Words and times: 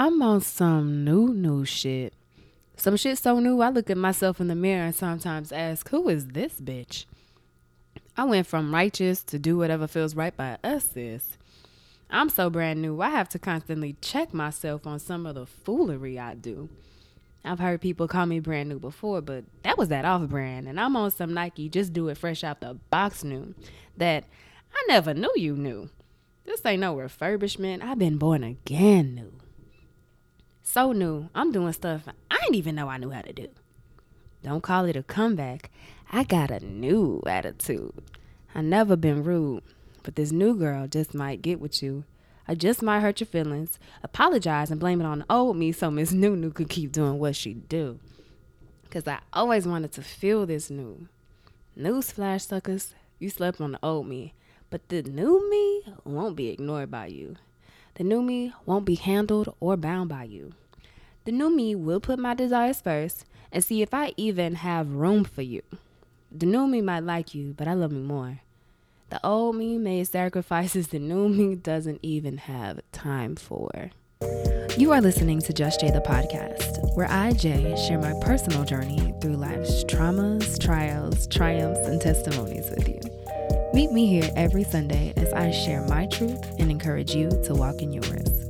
I'm 0.00 0.22
on 0.22 0.42
some 0.42 1.04
new, 1.04 1.34
new 1.34 1.64
shit. 1.64 2.14
Some 2.76 2.96
shit 2.96 3.18
so 3.18 3.40
new, 3.40 3.60
I 3.60 3.70
look 3.70 3.90
at 3.90 3.96
myself 3.96 4.40
in 4.40 4.46
the 4.46 4.54
mirror 4.54 4.84
and 4.84 4.94
sometimes 4.94 5.50
ask, 5.50 5.88
who 5.88 6.08
is 6.08 6.28
this 6.28 6.60
bitch? 6.60 7.04
I 8.16 8.22
went 8.22 8.46
from 8.46 8.72
righteous 8.72 9.24
to 9.24 9.40
do 9.40 9.58
whatever 9.58 9.88
feels 9.88 10.14
right 10.14 10.36
by 10.36 10.56
us, 10.62 10.90
sis. 10.90 11.36
I'm 12.08 12.28
so 12.28 12.48
brand 12.48 12.80
new, 12.80 13.00
I 13.00 13.10
have 13.10 13.28
to 13.30 13.40
constantly 13.40 13.96
check 14.00 14.32
myself 14.32 14.86
on 14.86 15.00
some 15.00 15.26
of 15.26 15.34
the 15.34 15.46
foolery 15.46 16.16
I 16.16 16.34
do. 16.34 16.68
I've 17.44 17.58
heard 17.58 17.80
people 17.80 18.06
call 18.06 18.26
me 18.26 18.38
brand 18.38 18.68
new 18.68 18.78
before, 18.78 19.20
but 19.20 19.42
that 19.64 19.78
was 19.78 19.88
that 19.88 20.04
off 20.04 20.28
brand, 20.28 20.68
and 20.68 20.78
I'm 20.78 20.94
on 20.94 21.10
some 21.10 21.34
Nike 21.34 21.68
just 21.68 21.92
do 21.92 22.06
it 22.06 22.18
fresh 22.18 22.44
out 22.44 22.60
the 22.60 22.74
box 22.88 23.24
new 23.24 23.52
that 23.96 24.22
I 24.72 24.84
never 24.86 25.12
knew 25.12 25.32
you 25.34 25.56
knew. 25.56 25.90
This 26.44 26.64
ain't 26.64 26.82
no 26.82 26.94
refurbishment, 26.94 27.82
I've 27.82 27.98
been 27.98 28.16
born 28.16 28.44
again 28.44 29.16
new 29.16 29.32
so 30.68 30.92
new. 30.92 31.30
I'm 31.34 31.50
doing 31.50 31.72
stuff 31.72 32.02
I 32.30 32.36
didn't 32.42 32.56
even 32.56 32.74
know 32.74 32.88
I 32.88 32.98
knew 32.98 33.10
how 33.10 33.22
to 33.22 33.32
do. 33.32 33.48
Don't 34.42 34.62
call 34.62 34.84
it 34.84 34.96
a 34.96 35.02
comeback. 35.02 35.70
I 36.12 36.24
got 36.24 36.50
a 36.50 36.60
new 36.60 37.22
attitude. 37.26 37.94
I 38.54 38.60
never 38.60 38.94
been 38.94 39.24
rude, 39.24 39.62
but 40.02 40.16
this 40.16 40.30
new 40.30 40.54
girl 40.54 40.86
just 40.86 41.14
might 41.14 41.42
get 41.42 41.58
with 41.58 41.82
you. 41.82 42.04
I 42.46 42.54
just 42.54 42.82
might 42.82 43.00
hurt 43.00 43.20
your 43.20 43.26
feelings. 43.26 43.78
Apologize 44.02 44.70
and 44.70 44.78
blame 44.78 45.00
it 45.00 45.06
on 45.06 45.20
the 45.20 45.26
old 45.30 45.56
me 45.56 45.72
so 45.72 45.90
Miss 45.90 46.12
New 46.12 46.36
New 46.36 46.50
could 46.50 46.68
keep 46.68 46.92
doing 46.92 47.18
what 47.18 47.34
she 47.34 47.54
do. 47.54 47.98
Cause 48.90 49.08
I 49.08 49.20
always 49.32 49.66
wanted 49.66 49.92
to 49.92 50.02
feel 50.02 50.44
this 50.46 50.70
new. 50.70 51.08
Newsflash 51.78 52.46
suckers, 52.46 52.94
you 53.18 53.30
slept 53.30 53.60
on 53.60 53.72
the 53.72 53.78
old 53.82 54.06
me, 54.06 54.34
but 54.70 54.88
the 54.88 55.02
new 55.02 55.48
me 55.50 55.94
won't 56.04 56.36
be 56.36 56.48
ignored 56.48 56.90
by 56.90 57.06
you. 57.06 57.36
The 57.94 58.04
new 58.04 58.22
me 58.22 58.52
won't 58.64 58.84
be 58.84 58.94
handled 58.94 59.54
or 59.58 59.76
bound 59.76 60.08
by 60.08 60.22
you. 60.22 60.52
The 61.28 61.32
new 61.32 61.54
me 61.54 61.74
will 61.74 62.00
put 62.00 62.18
my 62.18 62.32
desires 62.32 62.80
first 62.80 63.26
and 63.52 63.62
see 63.62 63.82
if 63.82 63.92
I 63.92 64.14
even 64.16 64.54
have 64.54 64.94
room 64.94 65.24
for 65.24 65.42
you. 65.42 65.60
The 66.32 66.46
new 66.46 66.66
me 66.66 66.80
might 66.80 67.02
like 67.02 67.34
you, 67.34 67.52
but 67.54 67.68
I 67.68 67.74
love 67.74 67.92
me 67.92 68.00
more. 68.00 68.40
The 69.10 69.20
old 69.22 69.56
me 69.56 69.76
made 69.76 70.08
sacrifices 70.08 70.88
the 70.88 70.98
new 70.98 71.28
me 71.28 71.54
doesn't 71.54 72.00
even 72.00 72.38
have 72.38 72.80
time 72.92 73.36
for. 73.36 73.90
You 74.78 74.90
are 74.92 75.02
listening 75.02 75.40
to 75.42 75.52
Just 75.52 75.80
Jay 75.80 75.90
the 75.90 76.00
podcast, 76.00 76.96
where 76.96 77.10
I, 77.10 77.32
Jay, 77.32 77.76
share 77.86 77.98
my 77.98 78.14
personal 78.22 78.64
journey 78.64 79.12
through 79.20 79.36
life's 79.36 79.84
traumas, 79.84 80.58
trials, 80.58 81.26
triumphs, 81.26 81.86
and 81.86 82.00
testimonies 82.00 82.70
with 82.70 82.88
you. 82.88 83.00
Meet 83.74 83.92
me 83.92 84.06
here 84.06 84.30
every 84.34 84.64
Sunday 84.64 85.12
as 85.18 85.30
I 85.34 85.50
share 85.50 85.82
my 85.88 86.06
truth 86.06 86.58
and 86.58 86.70
encourage 86.70 87.14
you 87.14 87.28
to 87.44 87.52
walk 87.52 87.82
in 87.82 87.92
yours. 87.92 88.47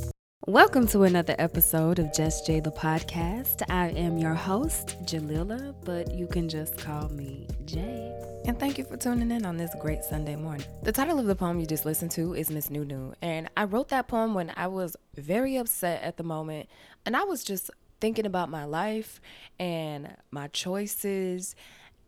Welcome 0.48 0.86
to 0.88 1.02
another 1.02 1.34
episode 1.38 1.98
of 1.98 2.10
Just 2.14 2.46
Jay 2.46 2.58
the 2.58 2.70
podcast. 2.70 3.62
I 3.68 3.88
am 3.88 4.16
your 4.16 4.32
host, 4.32 4.96
Jalila, 5.04 5.74
but 5.84 6.10
you 6.14 6.26
can 6.26 6.48
just 6.48 6.78
call 6.78 7.10
me 7.10 7.46
Jay. 7.66 8.18
And 8.46 8.58
thank 8.58 8.78
you 8.78 8.84
for 8.84 8.96
tuning 8.96 9.30
in 9.30 9.44
on 9.44 9.58
this 9.58 9.70
great 9.78 10.02
Sunday 10.04 10.36
morning. 10.36 10.66
The 10.84 10.90
title 10.90 11.18
of 11.18 11.26
the 11.26 11.34
poem 11.34 11.60
you 11.60 11.66
just 11.66 11.84
listened 11.84 12.12
to 12.12 12.32
is 12.32 12.48
Miss 12.48 12.70
Nunu, 12.70 13.12
and 13.20 13.50
I 13.58 13.64
wrote 13.64 13.90
that 13.90 14.08
poem 14.08 14.32
when 14.32 14.50
I 14.56 14.68
was 14.68 14.96
very 15.16 15.58
upset 15.58 16.02
at 16.02 16.16
the 16.16 16.22
moment, 16.22 16.70
and 17.04 17.14
I 17.14 17.24
was 17.24 17.44
just 17.44 17.70
thinking 18.00 18.24
about 18.24 18.48
my 18.48 18.64
life 18.64 19.20
and 19.60 20.16
my 20.30 20.48
choices 20.48 21.54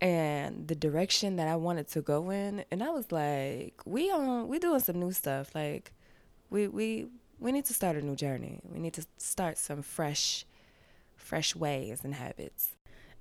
and 0.01 0.67
the 0.67 0.73
direction 0.73 1.35
that 1.35 1.47
I 1.47 1.57
wanted 1.57 1.89
to 1.89 2.01
go 2.01 2.31
in. 2.31 2.65
And 2.71 2.81
I 2.81 2.89
was 2.89 3.11
like, 3.11 3.79
we 3.85 4.09
on 4.09 4.47
we 4.47 4.57
doing 4.57 4.79
some 4.79 4.99
new 4.99 5.11
stuff. 5.11 5.53
Like 5.53 5.91
we 6.49 6.67
we 6.67 7.05
we 7.41 7.51
need 7.51 7.65
to 7.65 7.73
start 7.73 7.97
a 7.97 8.01
new 8.01 8.15
journey. 8.15 8.61
We 8.71 8.79
need 8.79 8.93
to 8.93 9.05
start 9.17 9.57
some 9.57 9.81
fresh 9.81 10.45
fresh 11.17 11.55
ways 11.55 12.01
and 12.03 12.15
habits. 12.15 12.71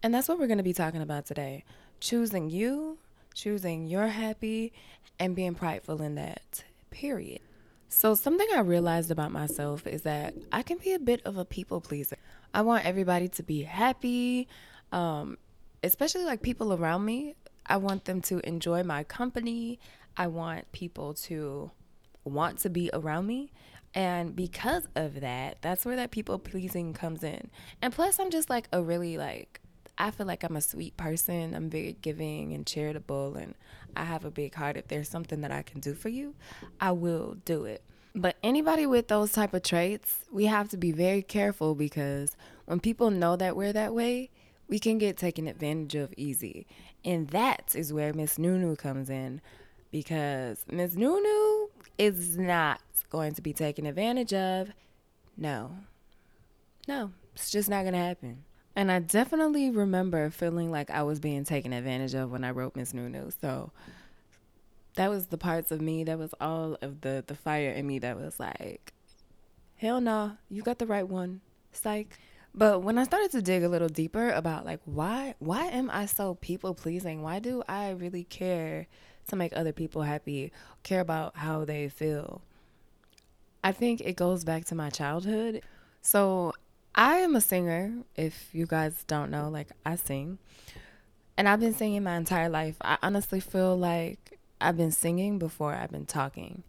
And 0.02 0.14
that's 0.14 0.28
what 0.28 0.38
we're 0.38 0.46
going 0.46 0.58
to 0.58 0.64
be 0.64 0.72
talking 0.72 1.02
about 1.02 1.26
today. 1.26 1.64
Choosing 1.98 2.48
you, 2.48 2.98
choosing 3.34 3.86
your 3.86 4.06
happy 4.06 4.72
and 5.18 5.34
being 5.36 5.54
prideful 5.54 6.00
in 6.00 6.14
that. 6.14 6.64
Period. 6.90 7.40
So, 7.88 8.14
something 8.14 8.46
I 8.54 8.60
realized 8.60 9.10
about 9.10 9.32
myself 9.32 9.86
is 9.86 10.02
that 10.02 10.34
I 10.52 10.62
can 10.62 10.78
be 10.78 10.92
a 10.92 10.98
bit 10.98 11.20
of 11.24 11.36
a 11.36 11.44
people 11.44 11.80
pleaser. 11.80 12.16
I 12.54 12.62
want 12.62 12.84
everybody 12.84 13.28
to 13.28 13.42
be 13.42 13.62
happy, 13.62 14.46
um, 14.92 15.38
especially 15.82 16.24
like 16.24 16.40
people 16.40 16.72
around 16.72 17.04
me, 17.04 17.34
I 17.70 17.76
want 17.76 18.04
them 18.04 18.20
to 18.22 18.46
enjoy 18.46 18.82
my 18.82 19.04
company. 19.04 19.78
I 20.16 20.26
want 20.26 20.70
people 20.72 21.14
to 21.14 21.70
want 22.24 22.58
to 22.58 22.68
be 22.68 22.90
around 22.92 23.28
me. 23.28 23.52
And 23.94 24.36
because 24.36 24.86
of 24.94 25.20
that, 25.20 25.58
that's 25.62 25.84
where 25.84 25.96
that 25.96 26.10
people 26.10 26.38
pleasing 26.38 26.92
comes 26.92 27.24
in. 27.24 27.50
And 27.82 27.92
plus, 27.92 28.20
I'm 28.20 28.30
just 28.30 28.48
like 28.48 28.68
a 28.72 28.82
really 28.82 29.18
like, 29.18 29.60
I 29.98 30.10
feel 30.10 30.26
like 30.26 30.44
I'm 30.44 30.56
a 30.56 30.60
sweet 30.60 30.96
person. 30.96 31.54
I'm 31.54 31.68
very 31.68 31.96
giving 32.00 32.52
and 32.52 32.66
charitable, 32.66 33.34
and 33.34 33.54
I 33.96 34.04
have 34.04 34.24
a 34.24 34.30
big 34.30 34.54
heart. 34.54 34.76
If 34.76 34.88
there's 34.88 35.08
something 35.08 35.40
that 35.40 35.50
I 35.50 35.62
can 35.62 35.80
do 35.80 35.94
for 35.94 36.08
you, 36.08 36.34
I 36.80 36.92
will 36.92 37.36
do 37.44 37.64
it. 37.64 37.82
But 38.14 38.36
anybody 38.42 38.86
with 38.86 39.08
those 39.08 39.32
type 39.32 39.54
of 39.54 39.62
traits, 39.62 40.20
we 40.32 40.46
have 40.46 40.68
to 40.70 40.76
be 40.76 40.92
very 40.92 41.22
careful 41.22 41.74
because 41.74 42.36
when 42.66 42.80
people 42.80 43.10
know 43.10 43.36
that 43.36 43.56
we're 43.56 43.72
that 43.72 43.94
way, 43.94 44.30
we 44.68 44.78
can 44.78 44.98
get 44.98 45.16
taken 45.16 45.46
advantage 45.46 45.96
of 45.96 46.14
easy. 46.16 46.66
And 47.04 47.28
that 47.28 47.74
is 47.74 47.92
where 47.92 48.12
Miss 48.12 48.38
Nunu 48.38 48.76
comes 48.76 49.10
in 49.10 49.40
because 49.90 50.64
Miss 50.70 50.94
Nunu 50.94 51.68
is 51.98 52.36
not 52.36 52.80
going 53.10 53.34
to 53.34 53.42
be 53.42 53.52
taken 53.52 53.86
advantage 53.86 54.32
of. 54.32 54.70
No. 55.36 55.72
No, 56.88 57.12
it's 57.34 57.50
just 57.50 57.68
not 57.68 57.82
going 57.82 57.92
to 57.92 57.98
happen. 57.98 58.44
And 58.74 58.90
I 58.90 59.00
definitely 59.00 59.70
remember 59.70 60.30
feeling 60.30 60.70
like 60.70 60.90
I 60.90 61.02
was 61.02 61.20
being 61.20 61.44
taken 61.44 61.72
advantage 61.72 62.14
of 62.14 62.30
when 62.30 62.44
I 62.44 62.50
wrote 62.50 62.76
Miss 62.76 62.94
Nunu. 62.94 63.30
So 63.40 63.72
that 64.94 65.10
was 65.10 65.26
the 65.26 65.38
parts 65.38 65.70
of 65.70 65.80
me 65.80 66.04
that 66.04 66.18
was 66.18 66.34
all 66.40 66.76
of 66.82 67.00
the 67.00 67.24
the 67.26 67.34
fire 67.34 67.70
in 67.70 67.86
me 67.86 67.98
that 67.98 68.16
was 68.16 68.38
like, 68.40 68.92
hell 69.76 70.00
no, 70.00 70.32
you 70.48 70.62
got 70.62 70.78
the 70.78 70.86
right 70.86 71.06
one. 71.06 71.40
Psych. 71.72 72.18
But 72.54 72.82
when 72.82 72.98
I 72.98 73.04
started 73.04 73.30
to 73.32 73.42
dig 73.42 73.62
a 73.62 73.68
little 73.68 73.88
deeper 73.88 74.30
about 74.30 74.64
like 74.64 74.80
why 74.84 75.34
why 75.38 75.66
am 75.66 75.90
I 75.90 76.06
so 76.06 76.34
people 76.34 76.74
pleasing? 76.74 77.22
Why 77.22 77.38
do 77.38 77.62
I 77.68 77.90
really 77.90 78.24
care 78.24 78.86
to 79.28 79.36
make 79.36 79.52
other 79.54 79.72
people 79.72 80.02
happy, 80.02 80.52
care 80.82 81.00
about 81.00 81.36
how 81.36 81.64
they 81.64 81.88
feel? 81.88 82.42
I 83.62 83.72
think 83.72 84.00
it 84.00 84.16
goes 84.16 84.44
back 84.44 84.64
to 84.66 84.74
my 84.74 84.90
childhood. 84.90 85.62
So 86.02 86.54
I 86.94 87.16
am 87.18 87.36
a 87.36 87.40
singer, 87.40 87.92
if 88.16 88.48
you 88.52 88.66
guys 88.66 89.04
don't 89.06 89.30
know, 89.30 89.48
like 89.48 89.68
I 89.84 89.96
sing. 89.96 90.38
And 91.36 91.48
I've 91.48 91.60
been 91.60 91.74
singing 91.74 92.02
my 92.02 92.16
entire 92.16 92.48
life. 92.48 92.76
I 92.80 92.98
honestly 93.02 93.40
feel 93.40 93.76
like 93.76 94.38
I've 94.60 94.76
been 94.76 94.92
singing 94.92 95.38
before 95.38 95.74
I've 95.74 95.90
been 95.90 96.06
talking. 96.06 96.62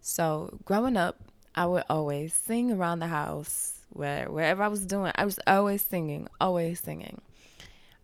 So 0.00 0.58
growing 0.64 0.96
up, 0.96 1.20
I 1.54 1.66
would 1.66 1.84
always 1.88 2.32
sing 2.32 2.70
around 2.70 3.00
the 3.00 3.06
house 3.06 3.80
where 3.90 4.30
wherever 4.30 4.62
I 4.62 4.68
was 4.68 4.84
doing, 4.84 5.12
I 5.14 5.24
was 5.24 5.38
always 5.46 5.84
singing, 5.84 6.28
always 6.40 6.80
singing. 6.80 7.20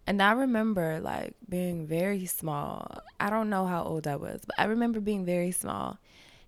And 0.06 0.20
I 0.20 0.32
remember 0.32 1.00
like 1.00 1.34
being 1.48 1.86
very 1.86 2.26
small. 2.26 3.02
I 3.20 3.30
don't 3.30 3.50
know 3.50 3.66
how 3.66 3.84
old 3.84 4.06
I 4.06 4.16
was, 4.16 4.40
but 4.44 4.58
I 4.58 4.64
remember 4.64 5.00
being 5.00 5.24
very 5.24 5.52
small 5.52 5.98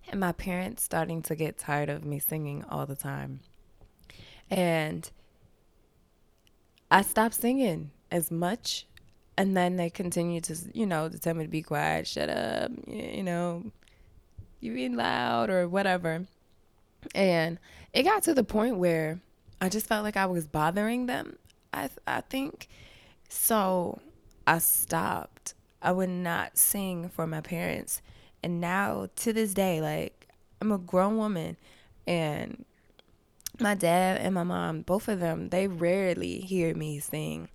and 0.09 0.19
my 0.19 0.31
parents 0.31 0.83
starting 0.83 1.21
to 1.23 1.35
get 1.35 1.57
tired 1.57 1.89
of 1.89 2.05
me 2.05 2.19
singing 2.19 2.63
all 2.69 2.85
the 2.85 2.95
time. 2.95 3.39
And 4.49 5.09
I 6.91 7.01
stopped 7.01 7.35
singing 7.35 7.91
as 8.11 8.31
much. 8.31 8.85
And 9.37 9.55
then 9.57 9.75
they 9.75 9.89
continued 9.89 10.45
to, 10.45 10.57
you 10.73 10.85
know, 10.85 11.09
to 11.09 11.19
tell 11.19 11.33
me 11.33 11.43
to 11.43 11.49
be 11.49 11.61
quiet, 11.61 12.07
shut 12.07 12.29
up, 12.29 12.71
you 12.87 13.21
know, 13.21 13.63
you 14.61 14.73
being 14.73 14.95
loud 14.95 15.49
or 15.49 15.67
whatever. 15.67 16.25
And 17.13 17.59
it 17.91 18.03
got 18.03 18.23
to 18.23 18.33
the 18.33 18.45
point 18.45 18.77
where 18.77 19.19
I 19.59 19.69
just 19.69 19.87
felt 19.87 20.03
like 20.03 20.15
I 20.15 20.25
was 20.25 20.47
bothering 20.47 21.05
them. 21.07 21.37
I 21.73 21.89
I 22.07 22.21
think 22.21 22.67
so. 23.29 23.99
I 24.47 24.59
stopped. 24.59 25.53
I 25.81 25.91
would 25.91 26.09
not 26.09 26.57
sing 26.57 27.09
for 27.09 27.27
my 27.27 27.41
parents, 27.41 28.01
and 28.45 28.61
now 28.61 29.09
to 29.15 29.33
this 29.33 29.55
day, 29.55 29.81
like 29.81 30.27
I'm 30.61 30.71
a 30.71 30.77
grown 30.77 31.17
woman, 31.17 31.57
and 32.05 32.63
my 33.59 33.73
dad 33.73 34.21
and 34.21 34.35
my 34.35 34.43
mom, 34.43 34.83
both 34.83 35.07
of 35.07 35.19
them, 35.19 35.49
they 35.49 35.67
rarely 35.67 36.41
hear 36.41 36.75
me 36.75 36.99
sing. 36.99 37.49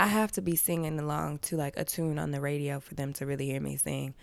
I 0.00 0.08
have 0.08 0.32
to 0.32 0.42
be 0.42 0.56
singing 0.56 0.98
along 0.98 1.38
to 1.42 1.56
like 1.56 1.76
a 1.76 1.84
tune 1.84 2.18
on 2.18 2.32
the 2.32 2.40
radio 2.40 2.80
for 2.80 2.96
them 2.96 3.12
to 3.14 3.24
really 3.24 3.46
hear 3.46 3.60
me 3.60 3.76
sing. 3.76 4.14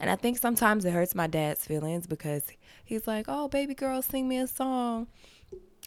And 0.00 0.08
I 0.08 0.16
think 0.16 0.38
sometimes 0.38 0.86
it 0.86 0.94
hurts 0.94 1.14
my 1.14 1.26
dad's 1.26 1.66
feelings 1.66 2.06
because 2.06 2.44
he's 2.82 3.06
like, 3.06 3.26
"Oh, 3.28 3.48
baby 3.48 3.74
girl, 3.74 4.00
sing 4.00 4.28
me 4.28 4.38
a 4.38 4.46
song." 4.46 5.08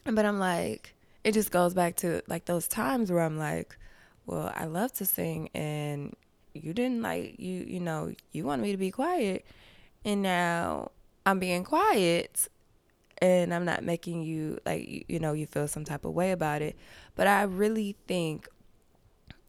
But 0.04 0.24
I'm 0.24 0.38
like, 0.38 0.94
it 1.24 1.32
just 1.32 1.50
goes 1.50 1.74
back 1.74 1.96
to 1.96 2.22
like 2.28 2.44
those 2.44 2.68
times 2.68 3.10
where 3.10 3.22
I'm 3.22 3.38
like, 3.38 3.76
well, 4.24 4.52
I 4.54 4.66
love 4.66 4.92
to 4.94 5.04
sing 5.04 5.48
and 5.52 6.14
you 6.54 6.72
didn't 6.72 7.02
like 7.02 7.38
you 7.38 7.64
you 7.66 7.80
know, 7.80 8.12
you 8.32 8.44
wanted 8.44 8.62
me 8.62 8.72
to 8.72 8.78
be 8.78 8.90
quiet 8.90 9.44
and 10.04 10.22
now 10.22 10.90
I'm 11.24 11.38
being 11.38 11.64
quiet 11.64 12.48
and 13.18 13.54
I'm 13.54 13.64
not 13.64 13.84
making 13.84 14.22
you 14.22 14.58
like 14.66 15.04
you 15.08 15.18
know 15.18 15.32
you 15.32 15.46
feel 15.46 15.68
some 15.68 15.84
type 15.84 16.04
of 16.04 16.12
way 16.12 16.32
about 16.32 16.62
it, 16.62 16.76
but 17.14 17.26
I 17.26 17.42
really 17.42 17.96
think 18.06 18.48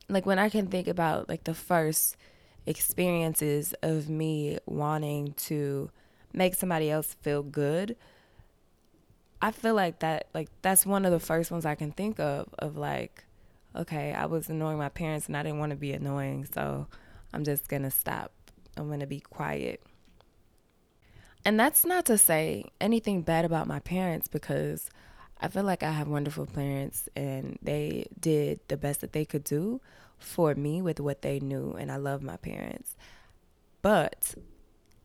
like 0.09 0.25
when 0.25 0.39
I 0.39 0.49
can 0.49 0.67
think 0.67 0.87
about 0.87 1.29
like 1.29 1.43
the 1.45 1.53
first 1.53 2.15
experiences 2.65 3.73
of 3.81 4.09
me 4.09 4.59
wanting 4.65 5.33
to 5.33 5.89
make 6.33 6.55
somebody 6.55 6.89
else 6.89 7.15
feel 7.21 7.43
good, 7.43 7.95
I 9.41 9.51
feel 9.51 9.73
like 9.73 9.99
that 9.99 10.27
like 10.33 10.49
that's 10.61 10.85
one 10.85 11.05
of 11.05 11.11
the 11.11 11.19
first 11.19 11.51
ones 11.51 11.65
I 11.65 11.75
can 11.75 11.91
think 11.91 12.19
of 12.19 12.53
of 12.59 12.77
like 12.77 13.25
okay, 13.75 14.13
I 14.13 14.25
was 14.25 14.49
annoying 14.49 14.77
my 14.77 14.89
parents 14.89 15.27
and 15.27 15.35
I 15.35 15.43
didn't 15.43 15.59
want 15.59 15.71
to 15.71 15.75
be 15.75 15.93
annoying, 15.93 16.47
so 16.51 16.87
I'm 17.33 17.43
just 17.43 17.67
going 17.67 17.83
to 17.83 17.91
stop. 17.91 18.31
I'm 18.77 18.87
going 18.87 18.99
to 18.99 19.07
be 19.07 19.19
quiet. 19.19 19.81
And 21.45 21.59
that's 21.59 21.85
not 21.85 22.05
to 22.05 22.17
say 22.17 22.65
anything 22.79 23.21
bad 23.21 23.45
about 23.45 23.67
my 23.67 23.79
parents 23.79 24.27
because 24.27 24.89
I 25.41 25.49
feel 25.49 25.63
like 25.63 25.83
I 25.83 25.91
have 25.91 26.07
wonderful 26.07 26.45
parents 26.45 27.09
and 27.15 27.59
they 27.61 28.07
did 28.19 28.61
the 28.69 28.77
best 28.77 29.01
that 29.01 29.11
they 29.11 29.25
could 29.25 29.43
do 29.43 29.81
for 30.17 30.55
me 30.55 30.81
with 30.81 30.99
what 30.99 31.21
they 31.21 31.39
knew. 31.39 31.71
And 31.73 31.91
I 31.91 31.97
love 31.97 32.23
my 32.23 32.37
parents. 32.37 32.95
But 33.81 34.35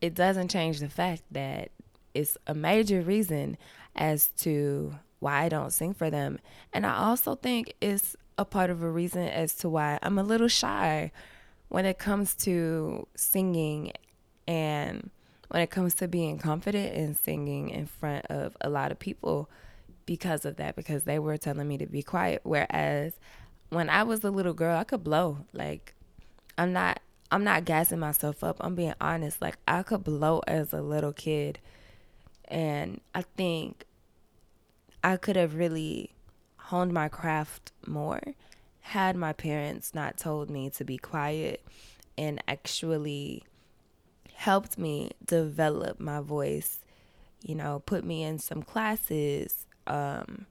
it 0.01 0.15
doesn't 0.15 0.49
change 0.49 0.79
the 0.79 0.89
fact 0.89 1.23
that 1.33 1.73
it's 2.15 2.37
a 2.47 2.55
major 2.55 3.01
reason 3.01 3.59
as 3.97 4.29
to 4.39 4.95
why 5.19 5.43
I 5.43 5.49
don't 5.49 5.73
sing 5.73 5.93
for 5.93 6.09
them. 6.09 6.39
And 6.73 6.87
I 6.87 6.97
also 6.97 7.35
think 7.35 7.75
it's 7.81 8.17
a 8.39 8.45
part 8.45 8.71
of 8.71 8.83
a 8.83 8.91
reason 8.91 9.23
as 9.23 9.55
to 9.57 9.69
why 9.69 9.99
I'm 10.03 10.19
a 10.19 10.23
little 10.23 10.49
shy 10.49 11.11
when 11.69 11.85
it 11.85 11.99
comes 11.99 12.35
to 12.37 13.07
singing 13.15 13.93
and 14.47 15.11
when 15.49 15.61
it 15.61 15.71
comes 15.71 15.95
to 15.95 16.09
being 16.09 16.39
confident 16.39 16.95
in 16.95 17.15
singing 17.15 17.69
in 17.71 17.87
front 17.87 18.25
of 18.27 18.57
a 18.61 18.71
lot 18.71 18.93
of 18.93 18.99
people 18.99 19.51
because 20.07 20.45
of 20.45 20.57
that 20.57 20.77
because 20.77 21.05
they 21.05 21.19
were 21.19 21.37
telling 21.37 21.69
me 21.69 21.77
to 21.79 21.87
be 21.87 22.03
quiet. 22.03 22.41
Whereas 22.45 23.13
when 23.71 23.91
I 23.91 24.03
was 24.05 24.25
a 24.25 24.31
little 24.31 24.55
girl 24.55 24.79
I 24.79 24.85
could 24.85 25.05
blow. 25.05 25.39
Like 25.53 25.95
I'm 26.57 26.73
not 26.73 27.01
I'm 27.31 27.45
not 27.45 27.65
gassing 27.65 27.99
myself 27.99 28.43
up. 28.43 28.57
I'm 28.61 28.75
being 28.75 28.95
honest. 29.01 29.43
Like 29.43 29.59
I 29.67 29.83
could 29.83 30.05
blow 30.05 30.41
as 30.47 30.73
a 30.73 30.81
little 30.81 31.13
kid. 31.13 31.59
And 32.47 33.01
I 33.15 33.23
think 33.23 33.85
I 35.05 35.17
could 35.17 35.37
have 35.37 35.55
really 35.55 36.15
honed 36.69 36.93
my 36.93 37.09
craft 37.09 37.73
more 37.87 38.21
had 38.81 39.17
my 39.17 39.33
parents 39.33 39.95
not 39.95 40.19
told 40.19 40.51
me 40.51 40.69
to 40.69 40.85
be 40.85 40.99
quiet 40.99 41.65
and 42.19 42.43
actually 42.47 43.43
helped 44.35 44.79
me 44.79 45.11
develop 45.25 45.99
my 45.99 46.21
voice, 46.21 46.81
you 47.43 47.55
know, 47.55 47.83
put 47.87 48.05
me 48.05 48.23
in 48.23 48.39
some 48.39 48.63
classes, 48.63 49.67
um, 49.87 50.45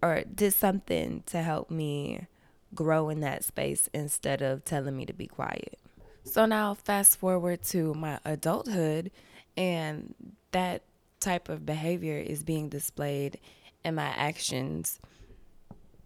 or 0.00 0.22
did 0.32 0.52
something 0.52 1.22
to 1.26 1.42
help 1.42 1.68
me 1.68 2.26
grow 2.74 3.08
in 3.08 3.20
that 3.20 3.42
space 3.42 3.88
instead 3.92 4.40
of 4.40 4.64
telling 4.64 4.96
me 4.96 5.04
to 5.04 5.12
be 5.12 5.26
quiet. 5.26 5.78
So 6.24 6.46
now, 6.46 6.74
fast 6.74 7.18
forward 7.18 7.62
to 7.64 7.92
my 7.94 8.20
adulthood, 8.24 9.10
and 9.56 10.14
that 10.52 10.82
type 11.18 11.48
of 11.48 11.66
behavior 11.66 12.18
is 12.18 12.42
being 12.42 12.68
displayed 12.68 13.38
in 13.84 13.94
my 13.94 14.08
actions 14.08 14.98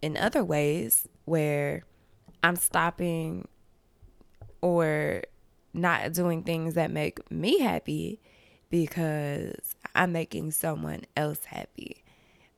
in 0.03 0.17
other 0.17 0.45
ways 0.45 1.09
where 1.25 1.85
I'm 2.43 2.57
stopping 2.57 3.49
or 4.61 5.23
not 5.73 6.13
doing 6.13 6.43
things 6.43 6.75
that 6.75 6.91
make 6.91 7.31
me 7.31 7.61
happy 7.61 8.21
because 8.71 9.75
I'm 9.95 10.13
making 10.13 10.53
someone 10.53 11.03
else 11.17 11.45
happy. 11.47 12.05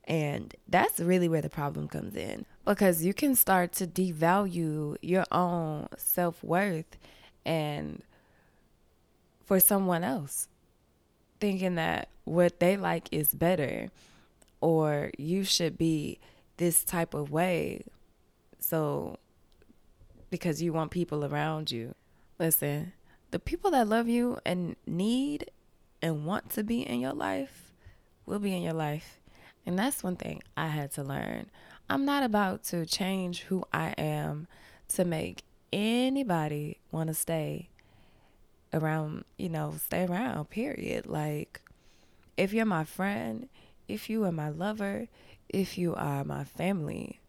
And 0.05 0.53
that's 0.67 0.99
really 0.99 1.29
where 1.29 1.41
the 1.41 1.49
problem 1.49 1.87
comes 1.87 2.15
in 2.15 2.45
because 2.65 3.05
you 3.05 3.13
can 3.13 3.35
start 3.35 3.71
to 3.73 3.87
devalue 3.87 4.97
your 5.01 5.25
own 5.31 5.87
self 5.97 6.43
worth 6.43 6.97
and 7.45 8.03
for 9.45 9.59
someone 9.59 10.03
else, 10.03 10.47
thinking 11.39 11.75
that 11.75 12.09
what 12.23 12.59
they 12.59 12.77
like 12.77 13.09
is 13.11 13.33
better 13.33 13.89
or 14.61 15.11
you 15.17 15.43
should 15.43 15.77
be 15.77 16.19
this 16.57 16.83
type 16.83 17.13
of 17.13 17.31
way. 17.31 17.83
So, 18.59 19.17
because 20.29 20.61
you 20.61 20.71
want 20.71 20.91
people 20.91 21.25
around 21.25 21.71
you. 21.71 21.95
Listen, 22.39 22.93
the 23.31 23.39
people 23.39 23.71
that 23.71 23.87
love 23.87 24.07
you 24.07 24.39
and 24.45 24.75
need 24.85 25.51
and 26.01 26.25
want 26.25 26.49
to 26.51 26.63
be 26.63 26.81
in 26.81 26.99
your 26.99 27.13
life 27.13 27.73
will 28.25 28.39
be 28.39 28.55
in 28.55 28.61
your 28.61 28.73
life. 28.73 29.19
And 29.65 29.77
that's 29.77 30.03
one 30.03 30.15
thing 30.15 30.41
I 30.55 30.67
had 30.67 30.91
to 30.93 31.03
learn. 31.03 31.49
I'm 31.89 32.05
not 32.05 32.23
about 32.23 32.63
to 32.65 32.85
change 32.85 33.41
who 33.41 33.65
I 33.73 33.93
am 33.97 34.47
to 34.89 35.05
make 35.05 35.43
anybody 35.73 36.79
want 36.91 37.09
to 37.09 37.13
stay 37.13 37.69
around, 38.73 39.25
you 39.37 39.49
know, 39.49 39.73
stay 39.77 40.05
around, 40.05 40.49
period. 40.49 41.05
Like, 41.05 41.61
if 42.37 42.53
you're 42.53 42.65
my 42.65 42.85
friend, 42.85 43.49
if 43.91 44.09
you 44.09 44.23
are 44.23 44.31
my 44.31 44.49
lover, 44.49 45.07
if 45.49 45.77
you 45.77 45.93
are 45.95 46.23
my 46.23 46.43
family, 46.43 47.19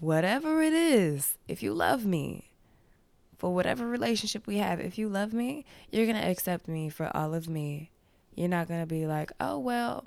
whatever 0.00 0.62
it 0.62 0.72
is, 0.72 1.36
if 1.48 1.62
you 1.62 1.74
love 1.74 2.06
me, 2.06 2.52
for 3.36 3.54
whatever 3.54 3.86
relationship 3.86 4.46
we 4.46 4.58
have, 4.58 4.80
if 4.80 4.98
you 4.98 5.08
love 5.08 5.32
me, 5.32 5.64
you're 5.90 6.06
going 6.06 6.20
to 6.20 6.28
accept 6.28 6.68
me 6.68 6.88
for 6.88 7.10
all 7.16 7.34
of 7.34 7.48
me. 7.48 7.90
You're 8.34 8.48
not 8.48 8.68
going 8.68 8.80
to 8.80 8.86
be 8.86 9.06
like, 9.06 9.32
oh, 9.40 9.58
well, 9.58 10.06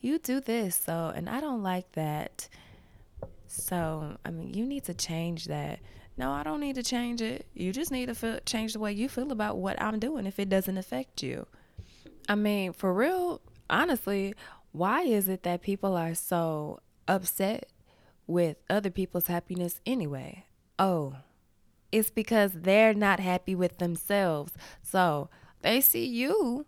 you 0.00 0.18
do 0.18 0.40
this. 0.40 0.76
So, 0.76 1.12
and 1.14 1.28
I 1.28 1.40
don't 1.40 1.62
like 1.62 1.92
that. 1.92 2.48
So, 3.46 4.16
I 4.24 4.30
mean, 4.30 4.54
you 4.54 4.66
need 4.66 4.84
to 4.84 4.94
change 4.94 5.46
that. 5.46 5.80
No, 6.18 6.32
I 6.32 6.42
don't 6.42 6.60
need 6.60 6.76
to 6.76 6.82
change 6.82 7.20
it. 7.20 7.46
You 7.54 7.72
just 7.72 7.90
need 7.90 8.06
to 8.06 8.14
feel, 8.14 8.40
change 8.46 8.72
the 8.72 8.78
way 8.78 8.92
you 8.92 9.08
feel 9.08 9.32
about 9.32 9.58
what 9.58 9.80
I'm 9.80 9.98
doing 9.98 10.26
if 10.26 10.38
it 10.38 10.48
doesn't 10.48 10.78
affect 10.78 11.22
you. 11.22 11.46
I 12.28 12.34
mean, 12.34 12.72
for 12.72 12.92
real, 12.92 13.40
honestly, 13.68 14.34
why 14.76 15.02
is 15.02 15.26
it 15.26 15.42
that 15.44 15.62
people 15.62 15.96
are 15.96 16.14
so 16.14 16.80
upset 17.08 17.70
with 18.26 18.58
other 18.68 18.90
people's 18.90 19.26
happiness 19.26 19.80
anyway? 19.86 20.44
Oh, 20.78 21.14
it's 21.90 22.10
because 22.10 22.52
they're 22.52 22.92
not 22.92 23.18
happy 23.18 23.54
with 23.54 23.78
themselves. 23.78 24.52
So 24.82 25.30
they 25.62 25.80
see 25.80 26.04
you 26.04 26.66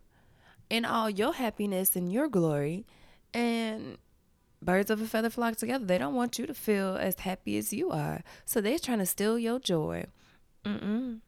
in 0.71 0.87
all 0.87 1.11
your 1.11 1.35
happiness 1.35 1.97
and 1.97 2.11
your 2.11 2.29
glory, 2.29 2.87
and 3.35 3.99
birds 4.63 4.91
of 4.91 5.03
a 5.03 5.07
feather 5.07 5.31
flock 5.31 5.57
together. 5.57 5.85
They 5.85 5.99
don't 5.99 6.15
want 6.15 6.39
you 6.39 6.47
to 6.47 6.55
feel 6.55 6.97
as 6.97 7.21
happy 7.21 7.59
as 7.59 7.75
you 7.75 7.91
are. 7.91 8.23
So 8.47 8.61
they're 8.61 8.79
trying 8.79 8.99
to 9.01 9.07
steal 9.07 9.39
your 9.39 9.59
joy. 9.59 10.07
Mm-mm. 10.65 11.21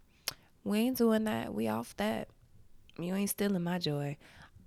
We 0.64 0.78
ain't 0.78 0.98
doing 0.98 1.24
that. 1.24 1.52
We 1.52 1.68
off 1.68 1.94
that. 1.98 2.28
You 2.98 3.14
ain't 3.14 3.30
stealing 3.30 3.62
my 3.62 3.78
joy. 3.78 4.16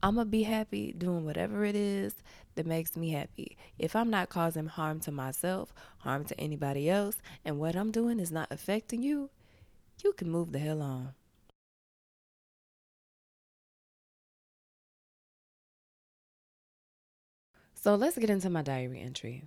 I'm 0.03 0.15
going 0.15 0.27
to 0.27 0.31
be 0.31 0.43
happy 0.43 0.91
doing 0.91 1.23
whatever 1.23 1.63
it 1.63 1.77
is 1.77 2.15
that 2.55 2.65
makes 2.65 2.97
me 2.97 3.11
happy. 3.11 3.55
If 3.79 3.95
I'm 3.95 4.09
not 4.09 4.27
causing 4.27 4.65
harm 4.67 4.99
to 5.01 5.13
myself, 5.13 5.73
harm 5.99 6.25
to 6.25 6.37
anybody 6.37 6.89
else, 6.89 7.15
and 7.45 7.57
what 7.57 7.77
I'm 7.77 7.89
doing 7.89 8.19
is 8.19 8.29
not 8.29 8.51
affecting 8.51 9.01
you, 9.01 9.29
you 10.03 10.11
can 10.11 10.29
move 10.29 10.51
the 10.51 10.59
hell 10.59 10.81
on. 10.81 11.13
So 17.73 17.95
let's 17.95 18.17
get 18.17 18.29
into 18.29 18.49
my 18.49 18.61
diary 18.61 18.99
entry. 18.99 19.43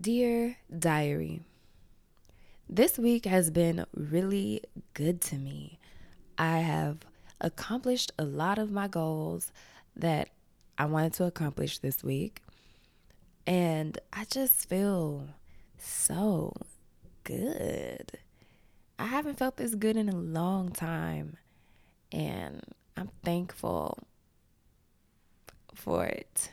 Dear 0.00 0.56
Diary, 0.76 1.42
this 2.68 2.98
week 2.98 3.24
has 3.24 3.50
been 3.50 3.86
really 3.94 4.62
good 4.94 5.20
to 5.22 5.36
me. 5.36 5.78
I 6.36 6.58
have 6.58 6.98
accomplished 7.40 8.12
a 8.18 8.24
lot 8.24 8.58
of 8.58 8.70
my 8.70 8.88
goals 8.88 9.52
that 9.96 10.28
I 10.76 10.84
wanted 10.84 11.14
to 11.14 11.24
accomplish 11.24 11.78
this 11.78 12.04
week. 12.04 12.42
And 13.46 13.98
I 14.12 14.24
just 14.24 14.68
feel 14.68 15.28
so 15.78 16.52
good. 17.24 18.18
I 18.98 19.06
haven't 19.06 19.38
felt 19.38 19.56
this 19.56 19.74
good 19.74 19.96
in 19.96 20.08
a 20.08 20.16
long 20.16 20.70
time. 20.70 21.36
And 22.12 22.62
I'm 22.96 23.10
thankful 23.24 23.98
for 25.74 26.04
it. 26.04 26.52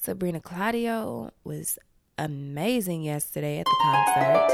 Sabrina 0.00 0.40
Claudio 0.40 1.32
was 1.44 1.78
amazing 2.18 3.02
yesterday 3.02 3.58
at 3.58 3.66
the 3.66 3.76
concert. 3.82 4.50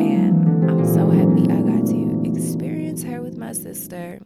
And 0.00 0.70
I'm 0.70 0.86
so 0.86 1.10
happy 1.10 1.42
I 1.52 1.62
got 1.62 1.86
to 1.86 2.22
experience 2.24 3.02
her 3.02 3.20
with 3.20 3.36
my 3.36 3.52
sister. 3.52 4.20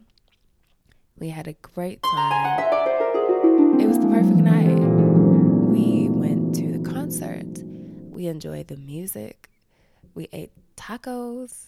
We 1.17 1.29
had 1.29 1.47
a 1.47 1.53
great 1.53 2.01
time. 2.03 3.79
It 3.79 3.87
was 3.87 3.99
the 3.99 4.07
perfect 4.07 4.37
night. 4.37 4.79
We 5.69 6.09
went 6.09 6.55
to 6.55 6.77
the 6.77 6.89
concert. 6.89 7.63
We 8.11 8.27
enjoyed 8.27 8.67
the 8.67 8.77
music. 8.77 9.49
We 10.13 10.27
ate 10.31 10.51
tacos, 10.77 11.67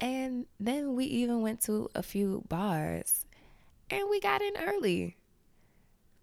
and 0.00 0.46
then 0.58 0.96
we 0.96 1.04
even 1.04 1.42
went 1.42 1.60
to 1.62 1.88
a 1.94 2.02
few 2.02 2.44
bars 2.48 3.24
and 3.92 4.08
we 4.08 4.20
got 4.20 4.40
in 4.40 4.54
early. 4.56 5.16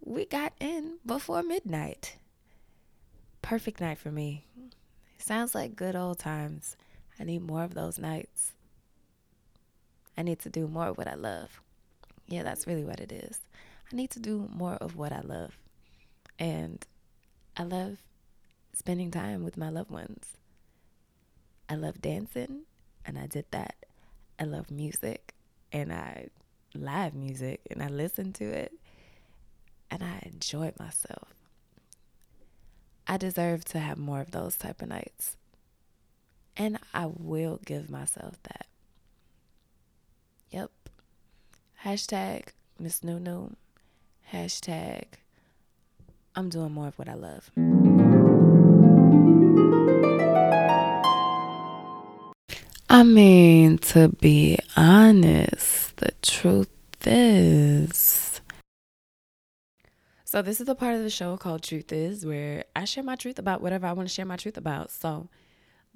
We 0.04 0.26
got 0.26 0.54
in 0.60 0.98
before 1.06 1.44
midnight. 1.44 2.18
Perfect 3.42 3.82
night 3.82 3.98
for 3.98 4.12
me. 4.12 4.46
Sounds 5.18 5.56
like 5.56 5.76
good 5.76 5.96
old 5.96 6.20
times. 6.20 6.78
I 7.20 7.24
need 7.24 7.42
more 7.42 7.64
of 7.64 7.74
those 7.74 7.98
nights. 7.98 8.54
I 10.18 10.22
need 10.22 10.40
to 10.40 10.50
do 10.50 10.68
more 10.68 10.88
of 10.88 10.98
what 10.98 11.08
I 11.08 11.16
love. 11.16 11.62
Yeah, 12.28 12.44
that's 12.44 12.68
really 12.68 12.84
what 12.84 13.00
it 13.00 13.12
is. 13.12 13.40
I 13.92 13.96
need 13.96 14.12
to 14.12 14.20
do 14.20 14.48
more 14.54 14.76
of 14.76 14.96
what 14.96 15.12
I 15.12 15.22
love. 15.22 15.58
And 16.38 16.86
I 17.58 17.64
love 17.64 17.98
spending 18.74 19.12
time 19.12 19.44
with 19.44 19.58
my 19.58 19.70
loved 19.70 19.92
ones. 19.92 20.38
I 21.68 21.76
love 21.76 22.02
dancing, 22.02 22.62
and 23.06 23.18
I 23.18 23.28
did 23.28 23.46
that. 23.52 23.76
I 24.40 24.44
love 24.44 24.70
music, 24.72 25.34
and 25.72 25.92
I 25.92 26.28
live 26.74 27.14
music, 27.14 27.62
and 27.70 27.82
I 27.82 27.88
listen 27.88 28.32
to 28.34 28.46
it, 28.46 28.74
and 29.92 30.04
I 30.04 30.20
enjoyed 30.32 30.80
myself. 30.80 31.34
I 33.10 33.18
deserve 33.18 33.66
to 33.66 33.80
have 33.80 33.98
more 33.98 34.22
of 34.22 34.30
those 34.30 34.56
type 34.56 34.84
of 34.84 34.90
nights. 34.90 35.36
And 36.56 36.78
I 36.94 37.08
will 37.08 37.60
give 37.66 37.90
myself 37.90 38.36
that. 38.44 38.68
Yep. 40.52 40.70
Hashtag 41.84 42.50
Miss 42.80 43.04
Nunu. 43.04 43.50
Hashtag 44.32 45.06
I'm 46.36 46.50
doing 46.50 46.72
more 46.72 46.90
of 46.90 47.00
what 47.00 47.10
I 47.10 47.16
love. 47.16 47.50
I 52.88 53.02
mean, 53.02 53.80
to 53.80 54.10
be 54.10 54.60
honest, 54.78 55.98
the 55.98 56.12
truth 56.22 56.70
is. 57.08 58.29
So, 60.32 60.44
this 60.44 60.60
is 60.62 60.68
the 60.68 60.76
part 60.76 60.94
of 60.94 61.02
the 61.02 61.10
show 61.10 61.38
called 61.38 61.64
Truth 61.64 61.92
Is, 61.92 62.24
where 62.24 62.66
I 62.76 62.86
share 62.86 63.04
my 63.04 63.16
truth 63.16 63.40
about 63.40 63.64
whatever 63.64 63.88
I 63.88 63.94
want 63.94 64.08
to 64.08 64.14
share 64.14 64.28
my 64.28 64.36
truth 64.36 64.58
about. 64.58 64.92
So, 64.92 65.28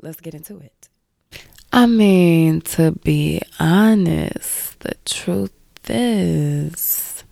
let's 0.02 0.20
get 0.20 0.34
into 0.34 0.58
it. 0.58 0.90
I 1.72 1.86
mean, 1.86 2.62
to 2.62 2.94
be 2.94 3.44
honest, 3.60 4.80
the 4.80 4.96
truth 5.06 5.54
is. 5.88 7.24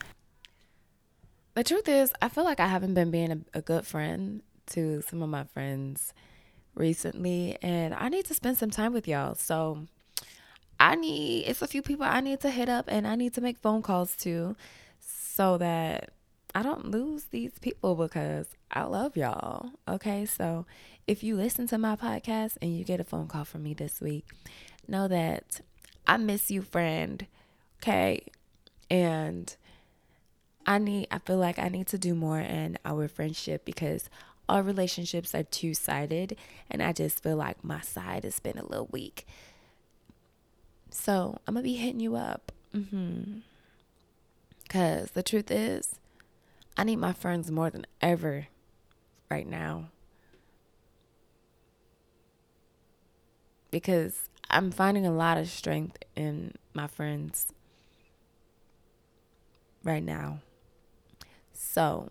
The 1.55 1.63
truth 1.63 1.89
is, 1.89 2.13
I 2.22 2.29
feel 2.29 2.43
like 2.43 2.60
I 2.60 2.67
haven't 2.67 2.93
been 2.93 3.10
being 3.10 3.31
a, 3.31 3.39
a 3.58 3.62
good 3.63 3.88
friend 3.88 4.43
to 4.67 5.01
some 5.01 5.24
of 5.24 5.29
my 5.29 5.46
friends 5.46 6.13
recently, 6.75 7.58
and 7.63 7.96
I 7.96 8.10
need 8.10 8.25
to 8.25 8.36
spend 8.36 8.60
some 8.60 8.70
time 8.70 8.93
with 8.93 9.08
y'all. 9.08 9.34
So, 9.34 9.88
I 10.79 10.93
need, 10.93 11.46
it's 11.48 11.63
a 11.63 11.67
few 11.67 11.81
people 11.81 12.05
I 12.05 12.22
need 12.22 12.41
to 12.41 12.51
hit 12.51 12.70
up 12.70 12.86
and 12.88 13.08
I 13.08 13.15
need 13.15 13.34
to 13.34 13.41
make 13.41 13.58
phone 13.58 13.81
calls 13.81 14.15
to 14.17 14.55
so 15.00 15.58
that 15.58 16.12
I 16.53 16.63
don't 16.63 16.91
lose 16.91 17.25
these 17.25 17.58
people 17.60 17.96
because 17.96 18.48
I 18.72 18.84
love 18.84 19.15
y'all. 19.15 19.72
Okay. 19.88 20.25
So 20.25 20.65
if 21.08 21.24
you 21.24 21.36
listen 21.36 21.67
to 21.67 21.77
my 21.77 21.96
podcast 21.96 22.58
and 22.62 22.75
you 22.75 22.84
get 22.84 23.00
a 23.00 23.05
phone 23.05 23.27
call 23.27 23.46
from 23.46 23.63
me 23.63 23.74
this 23.74 24.01
week, 24.01 24.25
know 24.88 25.08
that 25.08 25.62
I 26.05 26.17
miss 26.17 26.51
you, 26.51 26.62
friend. 26.62 27.25
Okay. 27.81 28.25
And 28.89 29.55
I 30.65 30.77
need, 30.77 31.08
I 31.10 31.20
feel 31.20 31.38
like 31.38 31.58
I 31.58 31.70
need 31.70 31.88
to 31.88 31.98
do 31.98 32.13
more 32.13 32.39
in 32.39 32.77
our 32.84 33.08
friendship 33.08 33.63
because 33.63 34.10
all 34.50 34.62
relationships 34.62 35.34
are 35.34 35.43
two 35.43 35.74
sided. 35.74 36.36
And 36.70 36.84
I 36.84 36.91
just 36.91 37.24
feel 37.24 37.38
like 37.38 37.63
my 37.63 37.81
side 37.81 38.25
has 38.25 38.39
been 38.39 38.58
a 38.58 38.65
little 38.65 38.89
weak. 38.91 39.25
So 40.89 41.39
I'm 41.48 41.53
going 41.53 41.63
to 41.63 41.70
be 41.70 41.77
hitting 41.77 42.01
you 42.01 42.17
up. 42.17 42.51
Mm-hmm. 42.75 43.39
Because 44.63 45.12
the 45.12 45.24
truth 45.24 45.50
is, 45.50 45.96
I 46.78 46.84
need 46.84 46.98
my 46.98 47.13
friends 47.13 47.51
more 47.51 47.70
than 47.70 47.86
ever 48.01 48.48
right 49.30 49.48
now. 49.48 49.90
Because 53.70 54.30
I'm 54.50 54.72
finding 54.72 55.06
a 55.06 55.13
lot 55.13 55.38
of 55.38 55.50
strength 55.50 55.98
in 56.16 56.56
my 56.74 56.88
friends 56.88 57.54
right 59.84 60.04
now. 60.04 60.40
So 61.54 62.10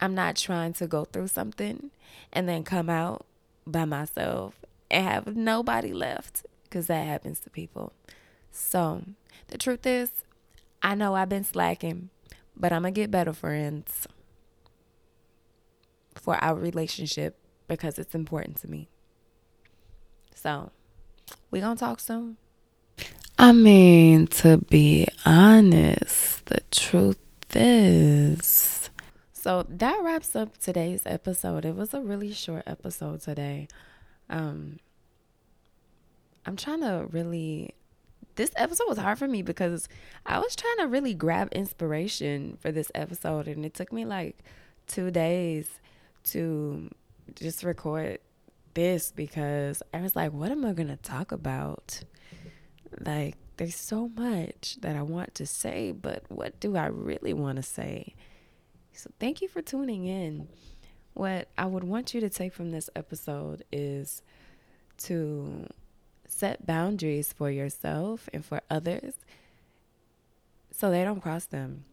I'm 0.00 0.14
not 0.14 0.36
trying 0.36 0.72
to 0.74 0.86
go 0.86 1.04
through 1.04 1.28
something 1.28 1.90
and 2.32 2.48
then 2.48 2.64
come 2.64 2.88
out 2.88 3.26
by 3.66 3.84
myself 3.84 4.54
and 4.90 5.06
have 5.06 5.36
nobody 5.36 5.92
left 5.92 6.46
because 6.64 6.86
that 6.86 7.06
happens 7.06 7.40
to 7.40 7.50
people. 7.50 7.92
So 8.50 9.02
the 9.48 9.58
truth 9.58 9.86
is, 9.86 10.10
I 10.82 10.94
know 10.94 11.14
I've 11.14 11.28
been 11.28 11.44
slacking, 11.44 12.10
but 12.56 12.72
I'm 12.72 12.82
going 12.82 12.94
to 12.94 13.00
get 13.00 13.10
better 13.10 13.32
friends 13.32 14.06
for 16.14 16.36
our 16.42 16.54
relationship 16.54 17.38
because 17.68 17.98
it's 17.98 18.14
important 18.14 18.56
to 18.58 18.68
me. 18.68 18.88
So 20.34 20.70
we 21.50 21.60
going 21.60 21.76
to 21.76 21.80
talk 21.80 22.00
soon. 22.00 22.36
I 23.38 23.52
mean, 23.52 24.26
to 24.28 24.58
be 24.58 25.06
honest, 25.24 26.46
the 26.46 26.60
truth 26.70 27.18
is. 27.54 28.90
So 29.32 29.66
that 29.68 30.00
wraps 30.02 30.34
up 30.34 30.58
today's 30.58 31.02
episode. 31.04 31.64
It 31.64 31.76
was 31.76 31.92
a 31.92 32.00
really 32.00 32.32
short 32.32 32.62
episode 32.66 33.20
today. 33.20 33.68
Um, 34.30 34.78
I'm 36.46 36.56
trying 36.56 36.80
to 36.80 37.06
really 37.10 37.74
this 38.36 38.52
episode 38.56 38.88
was 38.88 38.98
hard 38.98 39.18
for 39.18 39.26
me 39.26 39.42
because 39.42 39.88
I 40.24 40.38
was 40.38 40.54
trying 40.54 40.78
to 40.78 40.86
really 40.86 41.14
grab 41.14 41.48
inspiration 41.52 42.56
for 42.60 42.70
this 42.70 42.90
episode 42.94 43.48
and 43.48 43.64
it 43.64 43.74
took 43.74 43.92
me 43.92 44.04
like 44.04 44.38
2 44.88 45.10
days 45.10 45.68
to 46.24 46.90
just 47.34 47.64
record 47.64 48.18
this 48.74 49.10
because 49.10 49.82
I 49.92 50.00
was 50.00 50.14
like 50.14 50.32
what 50.32 50.50
am 50.50 50.64
I 50.64 50.72
going 50.72 50.88
to 50.88 50.96
talk 50.96 51.32
about? 51.32 52.02
Like 53.00 53.36
there's 53.56 53.76
so 53.76 54.10
much 54.16 54.76
that 54.82 54.96
I 54.96 55.02
want 55.02 55.34
to 55.36 55.46
say, 55.46 55.92
but 55.92 56.24
what 56.28 56.60
do 56.60 56.76
I 56.76 56.86
really 56.86 57.32
want 57.32 57.56
to 57.56 57.62
say? 57.62 58.14
So 58.92 59.10
thank 59.18 59.40
you 59.40 59.48
for 59.48 59.62
tuning 59.62 60.06
in. 60.06 60.48
What 61.14 61.48
I 61.56 61.64
would 61.64 61.84
want 61.84 62.12
you 62.12 62.20
to 62.20 62.28
take 62.28 62.52
from 62.52 62.70
this 62.70 62.90
episode 62.94 63.64
is 63.72 64.22
to 64.98 65.66
set 66.28 66.66
boundaries 66.66 67.32
for 67.32 67.50
yourself 67.50 68.28
and 68.32 68.44
for 68.44 68.60
others 68.70 69.14
so 70.70 70.90
they 70.90 71.04
don't 71.04 71.20
cross 71.20 71.46
them. 71.46 71.84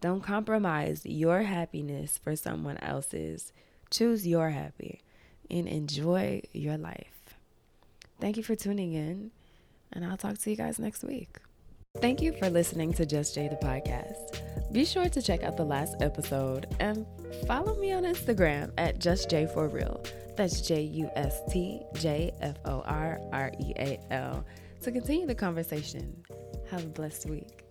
Don't 0.00 0.22
compromise 0.22 1.02
your 1.04 1.42
happiness 1.42 2.18
for 2.18 2.36
someone 2.36 2.76
else's. 2.78 3.52
Choose 3.90 4.26
your 4.26 4.50
happy 4.50 5.00
and 5.50 5.66
enjoy 5.66 6.42
your 6.52 6.76
life. 6.76 7.36
Thank 8.20 8.36
you 8.36 8.42
for 8.42 8.56
tuning 8.56 8.92
in, 8.94 9.30
and 9.92 10.04
I'll 10.04 10.16
talk 10.16 10.38
to 10.38 10.50
you 10.50 10.56
guys 10.56 10.78
next 10.78 11.04
week. 11.04 11.38
Thank 12.00 12.20
you 12.20 12.32
for 12.32 12.50
listening 12.50 12.92
to 12.94 13.06
Just 13.06 13.34
Jay 13.34 13.48
the 13.48 13.56
podcast. 13.56 14.72
Be 14.72 14.84
sure 14.84 15.08
to 15.08 15.22
check 15.22 15.42
out 15.42 15.56
the 15.56 15.64
last 15.64 15.96
episode 16.00 16.66
and 16.80 17.06
follow 17.46 17.74
me 17.76 17.92
on 17.92 18.02
Instagram 18.02 18.72
at 18.76 18.98
Just 18.98 19.30
J 19.30 19.46
for 19.46 19.68
Real. 19.68 20.02
That's 20.36 20.60
J 20.60 20.82
U 20.82 21.10
S 21.16 21.40
T 21.50 21.80
J 21.94 22.32
F 22.40 22.56
O 22.66 22.82
R 22.82 23.18
R 23.32 23.52
E 23.58 23.72
A 23.78 24.00
L 24.10 24.44
to 24.82 24.92
continue 24.92 25.26
the 25.26 25.34
conversation. 25.34 26.22
Have 26.70 26.84
a 26.84 26.88
blessed 26.88 27.26
week. 27.26 27.65